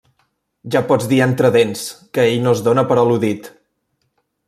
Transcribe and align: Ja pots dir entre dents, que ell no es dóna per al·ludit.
Ja 0.75 0.81
pots 0.91 1.09
dir 1.11 1.19
entre 1.27 1.53
dents, 1.57 1.85
que 2.17 2.27
ell 2.33 2.43
no 2.47 2.57
es 2.57 2.67
dóna 2.71 2.89
per 2.93 3.01
al·ludit. 3.03 3.55